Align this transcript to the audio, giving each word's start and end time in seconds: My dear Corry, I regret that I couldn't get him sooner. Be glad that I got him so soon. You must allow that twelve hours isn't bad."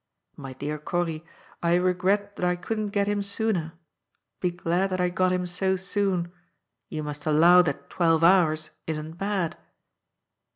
My 0.35 0.53
dear 0.53 0.79
Corry, 0.79 1.23
I 1.61 1.75
regret 1.75 2.35
that 2.35 2.43
I 2.43 2.55
couldn't 2.55 2.87
get 2.89 3.05
him 3.07 3.21
sooner. 3.21 3.73
Be 4.39 4.49
glad 4.49 4.89
that 4.89 4.99
I 4.99 5.09
got 5.11 5.31
him 5.31 5.45
so 5.45 5.75
soon. 5.75 6.31
You 6.89 7.03
must 7.03 7.27
allow 7.27 7.61
that 7.61 7.91
twelve 7.91 8.23
hours 8.23 8.71
isn't 8.87 9.19
bad." 9.19 9.57